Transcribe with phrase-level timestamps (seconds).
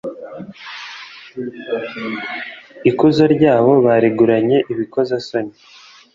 [2.89, 5.53] Ikuzo ryabo bariguranye ibikozasoni.